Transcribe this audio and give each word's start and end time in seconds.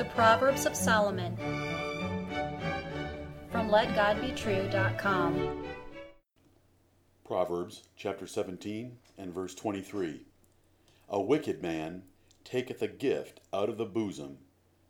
The 0.00 0.06
Proverbs 0.06 0.64
of 0.64 0.74
Solomon 0.74 1.36
from 3.52 3.68
LetGodBetrue.com. 3.68 5.66
Proverbs 7.22 7.82
chapter 7.98 8.26
17 8.26 8.96
and 9.18 9.34
verse 9.34 9.54
23. 9.54 10.22
A 11.10 11.20
wicked 11.20 11.60
man 11.60 12.04
taketh 12.44 12.80
a 12.80 12.88
gift 12.88 13.40
out 13.52 13.68
of 13.68 13.76
the 13.76 13.84
bosom 13.84 14.38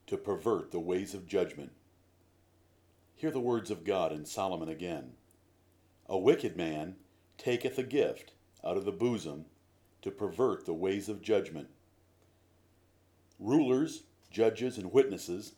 to 0.06 0.16
pervert 0.16 0.70
the 0.70 0.78
ways 0.78 1.12
of 1.12 1.26
judgment. 1.26 1.72
Hear 3.16 3.32
the 3.32 3.40
words 3.40 3.72
of 3.72 3.82
God 3.82 4.12
in 4.12 4.24
Solomon 4.24 4.68
again. 4.68 5.14
A 6.08 6.16
wicked 6.16 6.56
man 6.56 6.94
taketh 7.36 7.76
a 7.78 7.82
gift 7.82 8.34
out 8.64 8.76
of 8.76 8.84
the 8.84 8.92
bosom 8.92 9.46
to 10.02 10.12
pervert 10.12 10.66
the 10.66 10.72
ways 10.72 11.08
of 11.08 11.20
judgment. 11.20 11.66
Rulers, 13.40 14.04
judges, 14.30 14.78
and 14.78 14.92
witnesses 14.92 15.52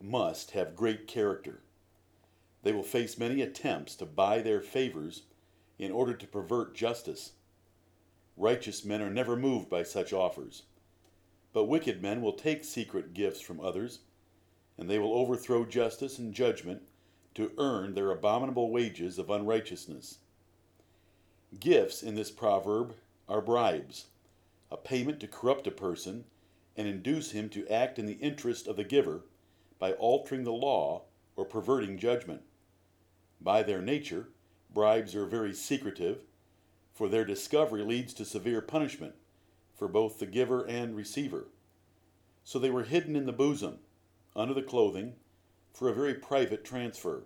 must 0.00 0.52
have 0.52 0.76
great 0.76 1.06
character. 1.06 1.60
They 2.62 2.72
will 2.72 2.82
face 2.82 3.18
many 3.18 3.42
attempts 3.42 3.94
to 3.96 4.06
buy 4.06 4.40
their 4.40 4.60
favors 4.60 5.22
in 5.78 5.92
order 5.92 6.14
to 6.14 6.26
pervert 6.26 6.74
justice. 6.74 7.32
Righteous 8.36 8.84
men 8.84 9.02
are 9.02 9.10
never 9.10 9.36
moved 9.36 9.68
by 9.68 9.82
such 9.82 10.12
offers. 10.12 10.62
But 11.52 11.64
wicked 11.64 12.02
men 12.02 12.20
will 12.20 12.32
take 12.32 12.64
secret 12.64 13.14
gifts 13.14 13.40
from 13.40 13.60
others, 13.60 14.00
and 14.76 14.90
they 14.90 14.98
will 14.98 15.14
overthrow 15.14 15.64
justice 15.64 16.18
and 16.18 16.34
judgment 16.34 16.82
to 17.34 17.52
earn 17.58 17.94
their 17.94 18.10
abominable 18.10 18.70
wages 18.70 19.18
of 19.18 19.30
unrighteousness. 19.30 20.18
Gifts 21.60 22.02
in 22.02 22.14
this 22.14 22.30
proverb 22.30 22.94
are 23.28 23.40
bribes, 23.40 24.06
a 24.70 24.76
payment 24.76 25.20
to 25.20 25.28
corrupt 25.28 25.66
a 25.66 25.70
person 25.70 26.24
and 26.76 26.88
induce 26.88 27.30
him 27.30 27.48
to 27.50 27.68
act 27.68 27.98
in 27.98 28.06
the 28.06 28.14
interest 28.14 28.66
of 28.66 28.76
the 28.76 28.84
giver 28.84 29.22
by 29.78 29.92
altering 29.92 30.44
the 30.44 30.52
law 30.52 31.02
or 31.36 31.44
perverting 31.44 31.98
judgment. 31.98 32.42
By 33.40 33.62
their 33.62 33.82
nature, 33.82 34.28
bribes 34.72 35.14
are 35.14 35.26
very 35.26 35.52
secretive, 35.52 36.20
for 36.92 37.08
their 37.08 37.24
discovery 37.24 37.82
leads 37.82 38.14
to 38.14 38.24
severe 38.24 38.60
punishment 38.60 39.14
for 39.74 39.88
both 39.88 40.18
the 40.18 40.26
giver 40.26 40.64
and 40.64 40.96
receiver. 40.96 41.48
So 42.44 42.58
they 42.58 42.70
were 42.70 42.84
hidden 42.84 43.16
in 43.16 43.26
the 43.26 43.32
bosom, 43.32 43.78
under 44.36 44.54
the 44.54 44.62
clothing, 44.62 45.14
for 45.72 45.88
a 45.88 45.94
very 45.94 46.14
private 46.14 46.64
transfer. 46.64 47.24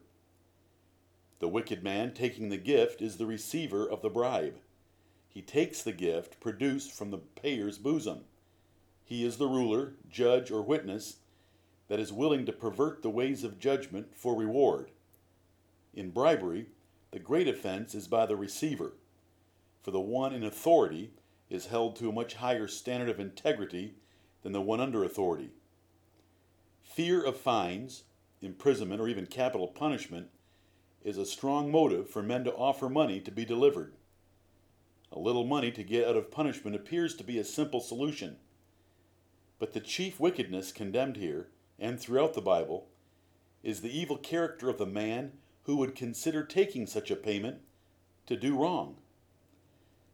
The 1.40 1.48
wicked 1.48 1.84
man 1.84 2.14
taking 2.14 2.48
the 2.48 2.56
gift 2.56 3.02
is 3.02 3.16
the 3.16 3.26
receiver 3.26 3.88
of 3.88 4.02
the 4.02 4.08
bribe. 4.08 4.56
He 5.28 5.42
takes 5.42 5.82
the 5.82 5.92
gift 5.92 6.40
produced 6.40 6.90
from 6.90 7.10
the 7.10 7.18
payer's 7.18 7.78
bosom. 7.78 8.24
He 9.08 9.24
is 9.24 9.38
the 9.38 9.48
ruler, 9.48 9.94
judge, 10.10 10.50
or 10.50 10.60
witness 10.60 11.16
that 11.88 11.98
is 11.98 12.12
willing 12.12 12.44
to 12.44 12.52
pervert 12.52 13.00
the 13.00 13.08
ways 13.08 13.42
of 13.42 13.58
judgment 13.58 14.14
for 14.14 14.36
reward. 14.36 14.90
In 15.94 16.10
bribery, 16.10 16.66
the 17.12 17.18
great 17.18 17.48
offense 17.48 17.94
is 17.94 18.06
by 18.06 18.26
the 18.26 18.36
receiver, 18.36 18.92
for 19.82 19.92
the 19.92 19.98
one 19.98 20.34
in 20.34 20.44
authority 20.44 21.12
is 21.48 21.68
held 21.68 21.96
to 21.96 22.10
a 22.10 22.12
much 22.12 22.34
higher 22.34 22.68
standard 22.68 23.08
of 23.08 23.18
integrity 23.18 23.94
than 24.42 24.52
the 24.52 24.60
one 24.60 24.78
under 24.78 25.02
authority. 25.02 25.52
Fear 26.82 27.24
of 27.24 27.38
fines, 27.38 28.02
imprisonment, 28.42 29.00
or 29.00 29.08
even 29.08 29.24
capital 29.24 29.68
punishment 29.68 30.28
is 31.02 31.16
a 31.16 31.24
strong 31.24 31.72
motive 31.72 32.10
for 32.10 32.22
men 32.22 32.44
to 32.44 32.52
offer 32.52 32.90
money 32.90 33.20
to 33.20 33.30
be 33.30 33.46
delivered. 33.46 33.94
A 35.10 35.18
little 35.18 35.44
money 35.44 35.70
to 35.70 35.82
get 35.82 36.06
out 36.06 36.16
of 36.16 36.30
punishment 36.30 36.76
appears 36.76 37.14
to 37.14 37.24
be 37.24 37.38
a 37.38 37.44
simple 37.44 37.80
solution. 37.80 38.36
But 39.58 39.72
the 39.72 39.80
chief 39.80 40.20
wickedness 40.20 40.72
condemned 40.72 41.16
here, 41.16 41.48
and 41.78 41.98
throughout 41.98 42.34
the 42.34 42.40
Bible, 42.40 42.86
is 43.62 43.80
the 43.80 43.96
evil 43.96 44.16
character 44.16 44.68
of 44.68 44.78
the 44.78 44.86
man 44.86 45.32
who 45.64 45.76
would 45.76 45.94
consider 45.94 46.44
taking 46.44 46.86
such 46.86 47.10
a 47.10 47.16
payment 47.16 47.58
to 48.26 48.36
do 48.36 48.56
wrong. 48.56 48.96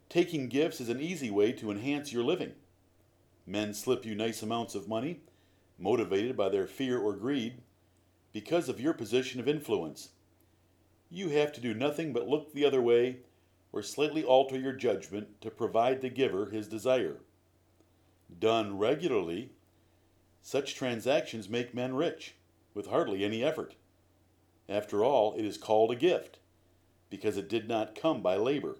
Taking 0.09 0.49
gifts 0.49 0.81
is 0.81 0.89
an 0.89 1.01
easy 1.01 1.31
way 1.31 1.53
to 1.53 1.71
enhance 1.71 2.13
your 2.13 2.25
living. 2.25 2.53
Men 3.47 3.75
slip 3.75 4.05
you 4.05 4.15
nice 4.15 4.43
amounts 4.43 4.75
of 4.75 4.89
money, 4.89 5.21
motivated 5.79 6.37
by 6.37 6.49
their 6.49 6.67
fear 6.67 6.99
or 6.99 7.15
greed, 7.15 7.63
because 8.33 8.69
of 8.69 8.81
your 8.81 8.95
position 8.95 9.41
of 9.41 9.49
influence. 9.49 10.11
You 11.11 11.29
have 11.29 11.53
to 11.53 11.61
do 11.61 11.75
nothing 11.75 12.13
but 12.13 12.29
look 12.29 12.53
the 12.53 12.65
other 12.65 12.81
way 12.81 13.19
or 13.73 13.83
slightly 13.83 14.25
alter 14.25 14.57
your 14.59 14.73
judgment 14.73 15.41
to 15.41 15.51
provide 15.51 16.01
the 16.01 16.09
giver 16.09 16.47
his 16.47 16.69
desire. 16.69 17.19
Done 18.39 18.79
regularly, 18.79 19.51
such 20.43 20.75
transactions 20.75 21.49
make 21.49 21.75
men 21.75 21.95
rich 21.95 22.35
with 22.75 22.89
hardly 22.89 23.25
any 23.25 23.43
effort. 23.43 23.75
After 24.69 25.05
all, 25.05 25.35
it 25.35 25.45
is 25.45 25.59
called 25.59 25.91
a 25.91 25.97
gift 25.97 26.39
because 27.11 27.37
it 27.37 27.49
did 27.49 27.69
not 27.69 27.95
come 27.95 28.23
by 28.23 28.37
labor. 28.37 28.77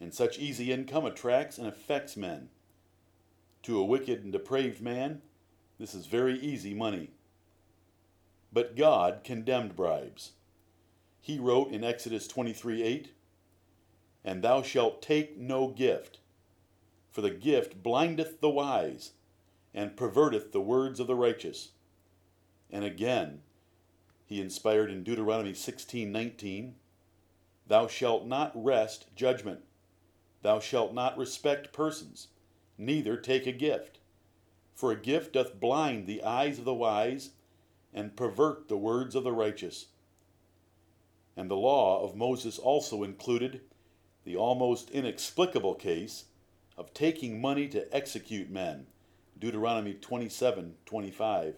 And 0.00 0.14
such 0.14 0.38
easy 0.38 0.72
income 0.72 1.04
attracts 1.04 1.58
and 1.58 1.66
affects 1.66 2.16
men. 2.16 2.48
To 3.64 3.78
a 3.78 3.84
wicked 3.84 4.24
and 4.24 4.32
depraved 4.32 4.80
man, 4.80 5.20
this 5.78 5.94
is 5.94 6.06
very 6.06 6.38
easy 6.38 6.72
money. 6.72 7.10
But 8.52 8.76
God 8.76 9.20
condemned 9.22 9.76
bribes. 9.76 10.32
He 11.20 11.38
wrote 11.38 11.70
in 11.70 11.84
Exodus 11.84 12.26
23 12.26 12.82
8, 12.82 13.12
and 14.24 14.42
thou 14.42 14.62
shalt 14.62 15.02
take 15.02 15.38
no 15.38 15.68
gift, 15.68 16.19
for 17.10 17.20
the 17.20 17.30
gift 17.30 17.82
blindeth 17.82 18.40
the 18.40 18.50
wise, 18.50 19.12
and 19.74 19.96
perverteth 19.96 20.52
the 20.52 20.60
words 20.60 21.00
of 21.00 21.06
the 21.06 21.14
righteous. 21.14 21.70
And 22.70 22.84
again, 22.84 23.42
he 24.26 24.40
inspired 24.40 24.90
in 24.90 25.02
Deuteronomy 25.02 25.52
16:19, 25.52 26.74
Thou 27.66 27.86
shalt 27.88 28.26
not 28.26 28.52
wrest 28.54 29.06
judgment, 29.16 29.64
thou 30.42 30.60
shalt 30.60 30.94
not 30.94 31.18
respect 31.18 31.72
persons, 31.72 32.28
neither 32.78 33.16
take 33.16 33.46
a 33.46 33.52
gift, 33.52 33.98
for 34.74 34.92
a 34.92 35.00
gift 35.00 35.34
doth 35.34 35.60
blind 35.60 36.06
the 36.06 36.22
eyes 36.22 36.58
of 36.58 36.64
the 36.64 36.74
wise, 36.74 37.30
and 37.92 38.16
pervert 38.16 38.68
the 38.68 38.76
words 38.76 39.14
of 39.14 39.24
the 39.24 39.32
righteous. 39.32 39.86
And 41.36 41.50
the 41.50 41.56
law 41.56 42.02
of 42.02 42.16
Moses 42.16 42.58
also 42.58 43.02
included 43.02 43.62
the 44.24 44.36
almost 44.36 44.90
inexplicable 44.90 45.74
case 45.74 46.26
of 46.80 46.94
taking 46.94 47.38
money 47.38 47.68
to 47.68 47.94
execute 47.94 48.48
men. 48.48 48.86
Deuteronomy 49.38 49.92
27:25. 49.92 51.56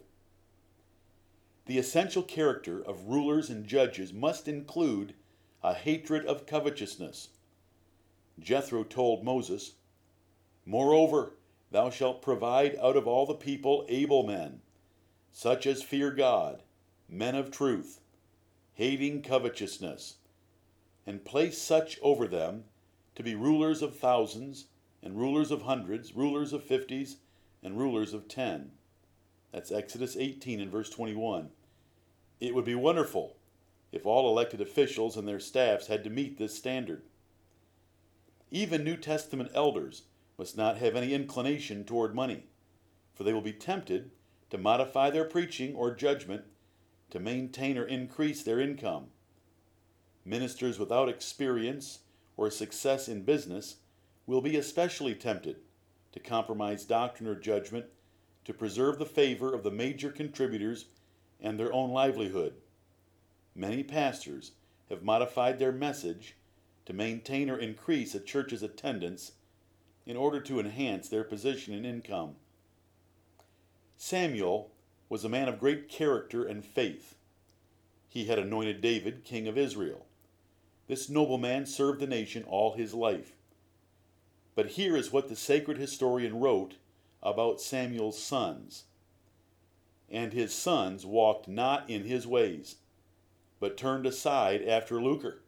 The 1.67 1.79
essential 1.79 2.25
character 2.25 2.83
of 2.83 3.07
rulers 3.07 3.49
and 3.49 3.65
judges 3.65 4.13
must 4.13 4.49
include 4.49 5.15
a 5.63 5.75
hatred 5.75 6.27
of 6.27 6.45
covetousness. 6.45 7.29
Jethro 8.41 8.83
told 8.83 9.23
Moses, 9.23 9.77
Moreover, 10.67 11.35
thou 11.71 11.89
shalt 11.89 12.21
provide 12.21 12.77
out 12.81 12.97
of 12.97 13.07
all 13.07 13.25
the 13.25 13.35
people 13.35 13.87
able 13.89 14.25
men, 14.25 14.61
such 15.31 15.69
as 15.69 15.85
fear 15.85 16.11
God, 16.11 16.65
men 17.09 17.37
of 17.37 17.53
truth, 17.53 18.01
hating 18.75 19.23
covetousness 19.23 20.17
and 21.07 21.25
place 21.25 21.59
such 21.59 22.01
over 22.03 22.27
them 22.27 22.65
to 23.15 23.23
be 23.23 23.37
rulers 23.37 23.83
of 23.83 23.97
thousands, 23.97 24.67
and 25.03 25.17
rulers 25.17 25.51
of 25.51 25.63
hundreds, 25.63 26.15
rulers 26.15 26.53
of 26.53 26.63
fifties, 26.63 27.17
and 27.63 27.79
rulers 27.79 28.15
of 28.15 28.29
ten. 28.29 28.73
That's 29.53 29.73
Exodus 29.73 30.17
18 30.17 30.61
and 30.61 30.71
verse 30.71 30.89
21. 30.91 31.51
It 32.41 32.55
would 32.55 32.65
be 32.65 32.75
wonderful 32.75 33.37
if 33.93 34.07
all 34.07 34.29
elected 34.29 34.61
officials 34.61 35.17
and 35.17 35.29
their 35.29 35.41
staffs 35.41 35.87
had 35.87 36.03
to 36.05 36.11
meet 36.11 36.39
this 36.39 36.57
standard. 36.57 37.03
Even 38.51 38.85
New 38.85 38.97
Testament 38.97 39.51
elders 39.55 40.03
must 40.39 40.57
not 40.57 40.79
have 40.79 40.97
any 40.97 41.15
inclination 41.15 41.85
toward 41.85 42.15
money, 42.15 42.45
for 43.15 43.25
they 43.25 43.33
will 43.33 43.43
be 43.43 43.53
tempted 43.53 44.11
to 44.51 44.59
modify 44.59 45.11
their 45.11 45.25
preaching 45.25 45.75
or 45.75 45.95
judgment 45.95 46.45
to 47.11 47.21
maintain 47.21 47.77
or 47.77 47.85
increase 47.85 48.43
their 48.43 48.61
income. 48.61 49.07
Ministers 50.25 50.79
without 50.79 51.09
experience 51.09 52.01
or 52.37 52.51
success 52.51 53.09
in 53.09 53.23
business 53.23 53.77
will 54.27 54.41
be 54.41 54.57
especially 54.57 55.15
tempted 55.15 55.57
to 56.13 56.21
compromise 56.21 56.85
doctrine 56.85 57.29
or 57.29 57.35
judgment 57.35 57.87
to 58.45 58.55
preserve 58.55 58.99
the 58.99 59.07
favor 59.07 59.53
of 59.53 59.63
the 59.63 59.71
major 59.71 60.11
contributors 60.11 60.87
and 61.41 61.59
their 61.59 61.73
own 61.73 61.91
livelihood. 61.91 62.55
Many 63.55 63.83
pastors 63.83 64.53
have 64.89 65.03
modified 65.03 65.59
their 65.59 65.73
message 65.73 66.37
to 66.87 66.93
maintain 66.93 67.51
or 67.51 67.59
increase 67.59 68.15
a 68.15 68.21
church's 68.21 68.63
attendance 68.63 69.33
in 70.07 70.17
order 70.17 70.41
to 70.41 70.59
enhance 70.59 71.09
their 71.09 71.25
position 71.25 71.75
and 71.75 71.87
income. 71.87 72.35
Samuel 73.97 74.73
was 75.09 75.25
a 75.25 75.29
man 75.29 75.49
of 75.49 75.61
great 75.61 75.89
character 75.89 76.45
and 76.45 76.65
faith. 76.65 77.15
He 78.09 78.25
had 78.25 78.39
anointed 78.39 78.81
David 78.81 79.25
king 79.25 79.47
of 79.47 79.57
Israel. 79.57 80.07
This 80.89 81.09
nobleman 81.09 81.67
served 81.67 82.01
the 82.01 82.07
nation 82.07 82.45
all 82.45 82.75
his 82.75 82.95
life. 82.95 83.37
But 84.55 84.71
here 84.71 84.97
is 84.97 85.13
what 85.13 85.29
the 85.29 85.37
sacred 85.37 85.79
historian 85.79 86.39
wrote 86.39 86.77
about 87.23 87.61
Samuel's 87.61 88.23
sons. 88.23 88.85
and 90.11 90.35
his 90.35 90.53
sons 90.53 91.07
walked 91.07 91.49
not 91.49 91.89
in 91.89 92.05
his 92.05 92.27
ways, 92.27 92.77
but 93.59 93.79
turned 93.79 94.05
aside 94.05 94.63
after 94.63 95.01
lucre, 95.01 95.43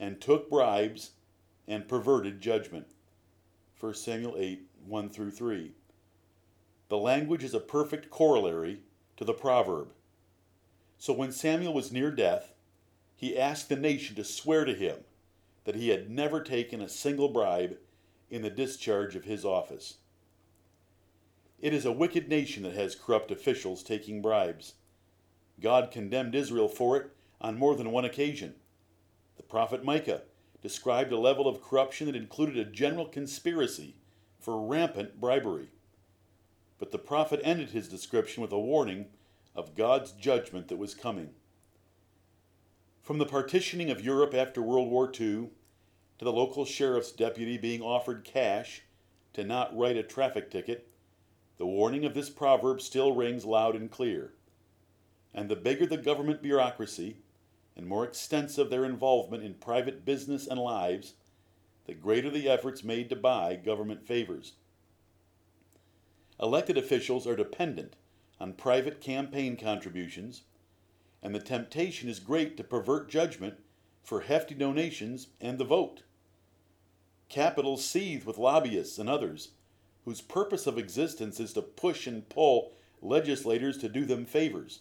and 0.00 0.20
took 0.20 0.50
bribes, 0.50 1.12
and 1.68 1.86
perverted 1.86 2.40
judgment. 2.40 2.88
1 3.78 3.94
Samuel 3.94 4.34
8 4.36 4.66
1 4.84 5.08
through 5.10 5.30
3. 5.30 5.72
The 6.88 6.98
language 6.98 7.44
is 7.44 7.54
a 7.54 7.60
perfect 7.60 8.10
corollary 8.10 8.80
to 9.16 9.24
the 9.24 9.32
proverb. 9.32 9.92
So 10.98 11.12
when 11.12 11.30
Samuel 11.30 11.72
was 11.72 11.92
near 11.92 12.10
death, 12.10 12.52
he 13.14 13.38
asked 13.38 13.68
the 13.68 13.76
nation 13.76 14.16
to 14.16 14.24
swear 14.24 14.64
to 14.64 14.74
him 14.74 14.98
that 15.64 15.76
he 15.76 15.90
had 15.90 16.10
never 16.10 16.40
taken 16.40 16.80
a 16.80 16.88
single 16.88 17.28
bribe 17.28 17.76
in 18.32 18.40
the 18.40 18.50
discharge 18.50 19.14
of 19.14 19.24
his 19.24 19.44
office. 19.44 19.98
It 21.60 21.74
is 21.74 21.84
a 21.84 21.92
wicked 21.92 22.30
nation 22.30 22.62
that 22.62 22.72
has 22.72 22.94
corrupt 22.94 23.30
officials 23.30 23.82
taking 23.82 24.22
bribes. 24.22 24.72
God 25.60 25.90
condemned 25.90 26.34
Israel 26.34 26.66
for 26.66 26.96
it 26.96 27.10
on 27.42 27.58
more 27.58 27.76
than 27.76 27.92
one 27.92 28.06
occasion. 28.06 28.54
The 29.36 29.42
prophet 29.42 29.84
Micah 29.84 30.22
described 30.62 31.12
a 31.12 31.18
level 31.18 31.46
of 31.46 31.60
corruption 31.60 32.06
that 32.06 32.16
included 32.16 32.56
a 32.56 32.64
general 32.64 33.04
conspiracy 33.04 33.96
for 34.40 34.66
rampant 34.66 35.20
bribery. 35.20 35.68
But 36.78 36.90
the 36.90 36.98
prophet 36.98 37.40
ended 37.44 37.70
his 37.70 37.86
description 37.86 38.42
with 38.42 38.50
a 38.50 38.58
warning 38.58 39.06
of 39.54 39.76
God's 39.76 40.10
judgment 40.12 40.68
that 40.68 40.78
was 40.78 40.94
coming. 40.94 41.30
From 43.02 43.18
the 43.18 43.26
partitioning 43.26 43.90
of 43.90 44.02
Europe 44.02 44.32
after 44.32 44.62
World 44.62 44.90
War 44.90 45.12
II 45.20 45.50
to 46.18 46.24
the 46.24 46.32
local 46.32 46.64
sheriff's 46.64 47.12
deputy 47.12 47.56
being 47.58 47.82
offered 47.82 48.24
cash 48.24 48.82
to 49.32 49.44
not 49.44 49.76
write 49.76 49.96
a 49.96 50.02
traffic 50.02 50.50
ticket, 50.50 50.88
the 51.58 51.66
warning 51.66 52.04
of 52.04 52.14
this 52.14 52.30
proverb 52.30 52.80
still 52.80 53.14
rings 53.14 53.44
loud 53.44 53.74
and 53.74 53.90
clear. 53.90 54.32
And 55.34 55.48
the 55.48 55.56
bigger 55.56 55.86
the 55.86 55.96
government 55.96 56.42
bureaucracy, 56.42 57.18
and 57.76 57.86
more 57.86 58.04
extensive 58.04 58.68
their 58.68 58.84
involvement 58.84 59.42
in 59.42 59.54
private 59.54 60.04
business 60.04 60.46
and 60.46 60.60
lives, 60.60 61.14
the 61.86 61.94
greater 61.94 62.30
the 62.30 62.48
efforts 62.48 62.84
made 62.84 63.08
to 63.10 63.16
buy 63.16 63.56
government 63.56 64.06
favors. 64.06 64.52
Elected 66.40 66.76
officials 66.76 67.26
are 67.26 67.36
dependent 67.36 67.96
on 68.40 68.52
private 68.52 69.00
campaign 69.00 69.56
contributions, 69.56 70.42
and 71.22 71.34
the 71.34 71.40
temptation 71.40 72.08
is 72.08 72.18
great 72.18 72.56
to 72.56 72.64
pervert 72.64 73.08
judgment 73.08 73.54
for 74.02 74.20
hefty 74.20 74.54
donations 74.54 75.28
and 75.40 75.58
the 75.58 75.64
vote. 75.64 76.02
Capitals 77.28 77.84
seethe 77.84 78.24
with 78.24 78.38
lobbyists 78.38 78.98
and 78.98 79.08
others 79.08 79.50
whose 80.04 80.20
purpose 80.20 80.66
of 80.66 80.78
existence 80.78 81.38
is 81.38 81.52
to 81.52 81.62
push 81.62 82.06
and 82.06 82.28
pull 82.28 82.72
legislators 83.00 83.78
to 83.78 83.88
do 83.88 84.04
them 84.04 84.24
favors. 84.24 84.80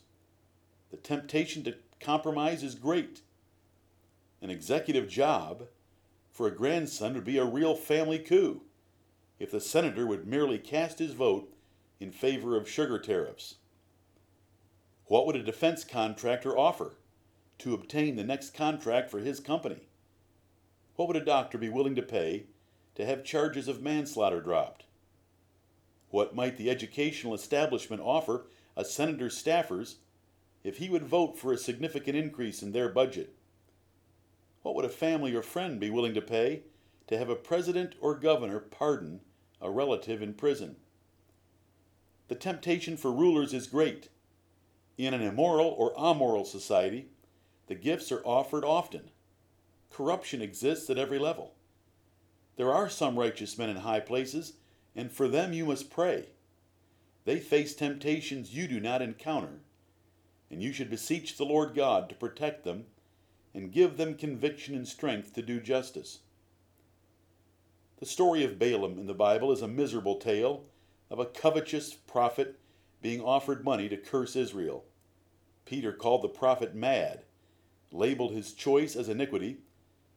The 0.89 0.97
temptation 0.97 1.63
to 1.63 1.75
compromise 1.99 2.63
is 2.63 2.75
great. 2.75 3.21
An 4.41 4.49
executive 4.49 5.07
job 5.07 5.67
for 6.31 6.47
a 6.47 6.55
grandson 6.55 7.13
would 7.13 7.23
be 7.23 7.37
a 7.37 7.45
real 7.45 7.75
family 7.75 8.19
coup 8.19 8.61
if 9.39 9.51
the 9.51 9.61
senator 9.61 10.05
would 10.05 10.27
merely 10.27 10.57
cast 10.57 10.99
his 10.99 11.13
vote 11.13 11.53
in 11.99 12.11
favor 12.11 12.57
of 12.57 12.69
sugar 12.69 12.97
tariffs. 12.99 13.55
What 15.05 15.25
would 15.25 15.35
a 15.35 15.43
defense 15.43 15.83
contractor 15.83 16.57
offer 16.57 16.93
to 17.61 17.75
obtain 17.75 18.15
the 18.15 18.23
next 18.23 18.55
contract 18.55 19.11
for 19.11 19.19
his 19.19 19.39
company? 19.39 19.87
What 20.95 21.07
would 21.07 21.17
a 21.17 21.25
doctor 21.25 21.57
be 21.57 21.69
willing 21.69 21.95
to 21.95 22.01
pay 22.01 22.45
to 22.95 23.05
have 23.05 23.23
charges 23.23 23.67
of 23.67 23.81
manslaughter 23.81 24.41
dropped? 24.41 24.85
What 26.09 26.35
might 26.35 26.57
the 26.57 26.69
educational 26.69 27.35
establishment 27.35 28.01
offer 28.01 28.47
a 28.75 28.83
senator's 28.83 29.41
staffers 29.41 29.95
if 30.63 30.77
he 30.77 30.89
would 30.89 31.03
vote 31.03 31.37
for 31.37 31.53
a 31.53 31.57
significant 31.57 32.17
increase 32.17 32.63
in 32.63 32.71
their 32.71 32.89
budget? 32.89 33.33
What 34.63 34.75
would 34.75 34.85
a 34.85 34.89
family 34.89 35.35
or 35.35 35.43
friend 35.43 35.79
be 35.79 35.89
willing 35.89 36.15
to 36.15 36.21
pay 36.21 36.63
to 37.07 37.17
have 37.17 37.29
a 37.29 37.35
president 37.35 37.93
or 38.01 38.15
governor 38.15 38.59
pardon 38.59 39.21
a 39.61 39.69
relative 39.69 40.21
in 40.21 40.33
prison? 40.33 40.77
The 42.27 42.35
temptation 42.35 42.97
for 42.97 43.11
rulers 43.11 43.53
is 43.53 43.67
great. 43.67 44.09
In 44.97 45.13
an 45.13 45.21
immoral 45.21 45.67
or 45.67 45.93
amoral 45.97 46.45
society, 46.45 47.07
the 47.71 47.75
gifts 47.75 48.11
are 48.11 48.21
offered 48.25 48.65
often. 48.65 49.11
Corruption 49.89 50.41
exists 50.41 50.89
at 50.89 50.97
every 50.97 51.17
level. 51.17 51.53
There 52.57 52.73
are 52.73 52.89
some 52.89 53.17
righteous 53.17 53.57
men 53.57 53.69
in 53.69 53.77
high 53.77 54.01
places 54.01 54.55
and 54.93 55.09
for 55.09 55.29
them 55.29 55.53
you 55.53 55.63
must 55.63 55.89
pray. 55.89 56.25
They 57.23 57.39
face 57.39 57.73
temptations 57.73 58.53
you 58.53 58.67
do 58.67 58.81
not 58.81 59.01
encounter, 59.01 59.61
and 60.49 60.61
you 60.61 60.73
should 60.73 60.89
beseech 60.89 61.37
the 61.37 61.45
Lord 61.45 61.73
God 61.73 62.09
to 62.09 62.15
protect 62.15 62.65
them 62.65 62.87
and 63.53 63.71
give 63.71 63.95
them 63.95 64.15
conviction 64.15 64.75
and 64.75 64.85
strength 64.85 65.33
to 65.35 65.41
do 65.41 65.61
justice. 65.61 66.19
The 68.01 68.05
story 68.05 68.43
of 68.43 68.59
Balaam 68.59 68.99
in 68.99 69.07
the 69.07 69.13
Bible 69.13 69.49
is 69.49 69.61
a 69.61 69.67
miserable 69.69 70.17
tale 70.17 70.65
of 71.09 71.19
a 71.19 71.25
covetous 71.25 71.93
prophet 71.93 72.59
being 73.01 73.21
offered 73.21 73.63
money 73.63 73.87
to 73.87 73.95
curse 73.95 74.35
Israel. 74.35 74.83
Peter 75.63 75.93
called 75.93 76.21
the 76.21 76.27
prophet 76.27 76.75
mad, 76.75 77.23
labeled 77.91 78.31
his 78.31 78.53
choice 78.53 78.95
as 78.95 79.09
iniquity, 79.09 79.57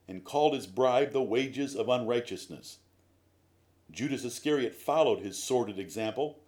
and 0.06 0.25
called 0.25 0.55
his 0.55 0.67
bribe 0.67 1.12
the 1.12 1.23
wages 1.23 1.75
of 1.75 1.88
unrighteousness. 1.88 2.79
Judas 3.91 4.25
Iscariot 4.25 4.75
followed 4.75 5.21
his 5.21 5.43
sordid 5.43 5.79
example 5.79 6.41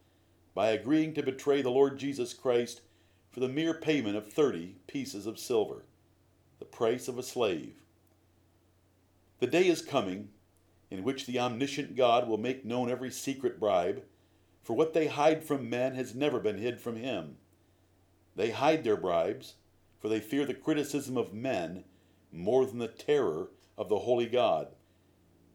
by 0.55 0.71
agreeing 0.71 1.15
to 1.15 1.23
betray 1.23 1.63
the 1.63 1.71
Lord 1.71 1.99
Jesus 1.99 2.35
Christ 2.35 2.81
for 3.31 3.41
the 3.41 3.49
mere 3.49 3.75
payment 3.75 4.17
of 4.17 4.33
30 4.33 4.77
pieces 4.87 5.27
of 5.27 5.39
silver, 5.39 5.85
the 6.59 6.65
price 6.65 7.09
of 7.09 7.19
a 7.19 7.23
slave. 7.23 7.75
The 9.39 9.47
day 9.47 9.69
is 9.69 9.83
coming 9.83 10.31
in 10.91 11.03
which 11.03 11.27
the 11.27 11.39
omniscient 11.39 11.97
God 11.97 12.29
will 12.29 12.39
make 12.39 12.65
known 12.65 12.91
every 12.91 13.11
secret 13.11 13.61
bribe, 13.61 14.03
for 14.63 14.75
what 14.75 14.95
they 14.95 15.07
hide 15.07 15.45
from 15.45 15.69
men 15.69 15.95
has 15.95 16.15
never 16.15 16.41
been 16.41 16.59
hid 16.59 16.81
from 16.81 16.97
him. 16.97 17.37
They 18.35 18.51
hide 18.51 18.85
their 18.85 18.97
bribes, 18.97 19.55
for 20.07 20.11
they 20.11 20.21
fear 20.21 20.47
the 20.47 20.55
criticism 20.55 21.17
of 21.17 21.35
men 21.35 21.83
more 22.31 22.65
than 22.65 22.79
the 22.79 22.87
terror 22.87 23.49
of 23.77 23.89
the 23.89 23.99
holy 23.99 24.27
God 24.27 24.69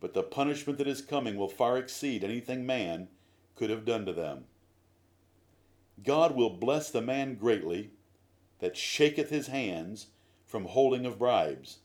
but 0.01 0.13
the 0.13 0.23
punishment 0.23 0.77
that 0.77 0.89
is 0.89 1.01
coming 1.01 1.37
will 1.37 1.47
far 1.47 1.77
exceed 1.77 2.21
anything 2.21 2.65
man 2.65 3.07
could 3.55 3.69
have 3.69 3.85
done 3.85 4.05
to 4.05 4.11
them. 4.11 4.43
God 6.03 6.35
will 6.35 6.49
bless 6.49 6.91
the 6.91 7.01
man 7.01 7.35
greatly 7.35 7.91
that 8.59 8.75
shaketh 8.75 9.29
his 9.29 9.47
hands 9.47 10.07
from 10.45 10.65
holding 10.65 11.05
of 11.05 11.17
bribes. 11.17 11.77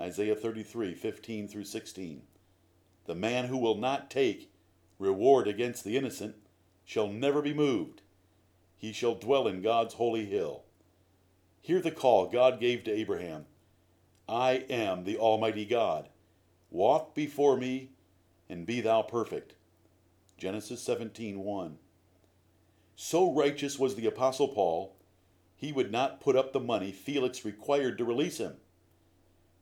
Isaiah 0.00 0.36
33, 0.36 0.94
15 0.94 1.48
through 1.48 1.64
16. 1.64 2.22
The 3.04 3.14
man 3.14 3.46
who 3.48 3.58
will 3.58 3.76
not 3.76 4.10
take 4.10 4.50
reward 4.98 5.46
against 5.46 5.84
the 5.84 5.98
innocent 5.98 6.36
shall 6.82 7.08
never 7.08 7.42
be 7.42 7.52
moved. 7.52 8.00
He 8.78 8.90
shall 8.90 9.16
dwell 9.16 9.46
in 9.46 9.60
God's 9.60 9.92
holy 9.92 10.24
hill. 10.24 10.64
Hear 11.62 11.80
the 11.80 11.90
call 11.90 12.26
God 12.26 12.58
gave 12.58 12.84
to 12.84 12.90
Abraham 12.90 13.44
I 14.28 14.64
am 14.70 15.04
the 15.04 15.18
Almighty 15.18 15.64
God. 15.64 16.08
Walk 16.70 17.14
before 17.14 17.56
me 17.56 17.90
and 18.48 18.64
be 18.64 18.80
thou 18.80 19.02
perfect. 19.02 19.54
Genesis 20.38 20.82
17:1. 20.82 21.76
So 22.96 23.32
righteous 23.32 23.78
was 23.78 23.94
the 23.94 24.06
apostle 24.06 24.48
Paul, 24.48 24.96
he 25.54 25.70
would 25.70 25.92
not 25.92 26.20
put 26.20 26.34
up 26.34 26.52
the 26.52 26.60
money 26.60 26.92
Felix 26.92 27.44
required 27.44 27.98
to 27.98 28.04
release 28.06 28.38
him, 28.38 28.56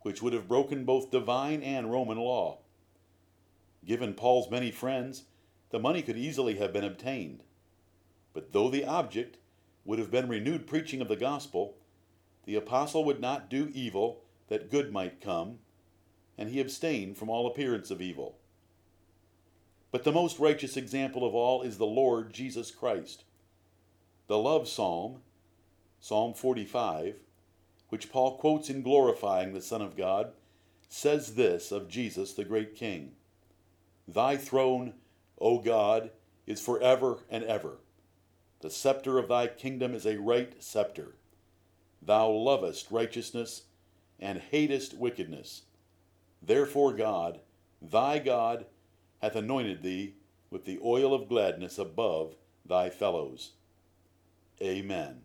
which 0.03 0.23
would 0.23 0.33
have 0.33 0.47
broken 0.47 0.85
both 0.85 1.11
divine 1.11 1.63
and 1.63 1.91
Roman 1.91 2.19
law. 2.19 2.59
Given 3.85 4.15
Paul's 4.15 4.51
many 4.51 4.71
friends, 4.71 5.25
the 5.71 5.81
money 5.81 6.03
could 6.03 6.17
easily 6.17 6.55
have 6.57 6.73
been 6.73 6.85
obtained. 6.85 7.43
But 8.33 8.53
though 8.53 8.69
the 8.69 8.85
object 8.85 9.39
would 9.85 9.99
have 9.99 10.13
been 10.13 10.29
renewed 10.29 10.67
preaching 10.69 11.01
of 11.01 11.09
the 11.09 11.17
gospel, 11.17 11.78
the 12.49 12.57
apostle 12.57 13.05
would 13.05 13.21
not 13.21 13.51
do 13.51 13.71
evil 13.75 14.23
that 14.49 14.71
good 14.71 14.91
might 14.91 15.21
come 15.21 15.59
and 16.39 16.49
he 16.49 16.61
abstained 16.61 17.19
from 17.19 17.29
all 17.29 17.47
appearance 17.47 17.91
of 17.91 18.01
evil. 18.01 18.39
But 19.91 20.03
the 20.03 20.13
most 20.13 20.39
righteous 20.39 20.75
example 20.75 21.27
of 21.27 21.35
all 21.35 21.61
is 21.61 21.77
the 21.77 21.85
Lord 21.85 22.33
Jesus 22.33 22.71
Christ. 22.71 23.25
The 24.29 24.39
love 24.39 24.67
psalm, 24.67 25.19
Psalm 26.01 26.33
45, 26.33 27.17
which 27.91 28.11
Paul 28.11 28.39
quotes 28.39 28.71
in 28.71 28.81
glorifying 28.81 29.53
the 29.53 29.61
Son 29.61 29.83
of 29.83 29.95
God, 29.95 30.33
says 30.89 31.35
this 31.35 31.71
of 31.71 31.87
Jesus, 31.87 32.33
the 32.33 32.47
great 32.47 32.75
King 32.75 33.13
Thy 34.07 34.39
throne, 34.39 34.95
O 35.39 35.59
God, 35.59 36.13
is 36.47 36.63
forever 36.63 37.19
and 37.29 37.45
ever. 37.45 37.77
The 38.61 38.71
scepter 38.71 39.19
of 39.19 39.29
thy 39.29 39.49
kingdom 39.49 39.93
is 39.93 40.07
a 40.07 40.17
right 40.17 40.55
scepter. 40.63 41.17
Thou 42.03 42.29
lovest 42.29 42.91
righteousness 42.91 43.63
and 44.19 44.39
hatest 44.39 44.95
wickedness. 44.95 45.63
Therefore 46.43 46.93
God, 46.93 47.41
thy 47.83 48.19
God, 48.19 48.67
hath 49.21 49.37
anointed 49.37 49.83
thee 49.83 50.15
with 50.51 50.65
the 50.65 50.79
oil 50.85 51.13
of 51.13 51.29
gladness 51.29 51.79
above 51.79 52.35
thy 52.65 52.91
fellows. 52.91 53.53
Amen. 54.63 55.23